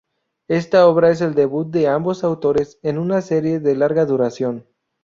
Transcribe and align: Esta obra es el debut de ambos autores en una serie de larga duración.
Esta 0.47 0.87
obra 0.87 1.11
es 1.11 1.21
el 1.21 1.35
debut 1.35 1.67
de 1.69 1.87
ambos 1.87 2.23
autores 2.23 2.79
en 2.81 2.97
una 2.97 3.21
serie 3.21 3.59
de 3.59 3.75
larga 3.75 4.03
duración. 4.07 4.65